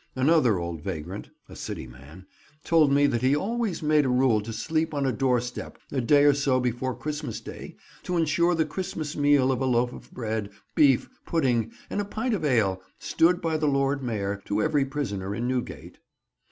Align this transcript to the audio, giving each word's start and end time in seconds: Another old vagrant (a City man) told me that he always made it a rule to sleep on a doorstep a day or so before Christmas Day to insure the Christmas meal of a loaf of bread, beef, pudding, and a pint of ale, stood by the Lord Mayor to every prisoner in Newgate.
Another 0.15 0.57
old 0.57 0.81
vagrant 0.81 1.29
(a 1.47 1.55
City 1.55 1.85
man) 1.85 2.25
told 2.63 2.91
me 2.91 3.05
that 3.05 3.21
he 3.21 3.35
always 3.35 3.83
made 3.83 3.99
it 4.03 4.07
a 4.07 4.09
rule 4.09 4.41
to 4.41 4.51
sleep 4.51 4.95
on 4.95 5.05
a 5.05 5.11
doorstep 5.11 5.77
a 5.91 6.01
day 6.01 6.23
or 6.23 6.33
so 6.33 6.59
before 6.59 6.95
Christmas 6.97 7.39
Day 7.39 7.75
to 8.01 8.17
insure 8.17 8.55
the 8.55 8.65
Christmas 8.65 9.15
meal 9.15 9.51
of 9.51 9.61
a 9.61 9.65
loaf 9.65 9.93
of 9.93 10.11
bread, 10.11 10.49
beef, 10.73 11.07
pudding, 11.27 11.71
and 11.87 12.01
a 12.01 12.05
pint 12.05 12.33
of 12.33 12.43
ale, 12.43 12.81
stood 12.97 13.41
by 13.41 13.57
the 13.57 13.67
Lord 13.67 14.01
Mayor 14.01 14.41
to 14.45 14.59
every 14.59 14.85
prisoner 14.85 15.35
in 15.35 15.47
Newgate. 15.47 15.99